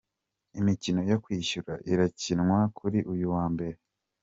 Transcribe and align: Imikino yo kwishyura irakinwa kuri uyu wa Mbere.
Imikino 0.59 0.99
yo 1.11 1.17
kwishyura 1.23 1.73
irakinwa 1.91 2.59
kuri 2.77 2.99
uyu 3.13 3.25
wa 3.35 3.45
Mbere. 3.53 3.77